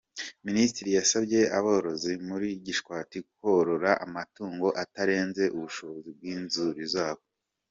[0.47, 7.23] Minisitiri yasabye aborozi muri Gishwati korora amatungo atarenze ubushobozi bw’inzuri zabo.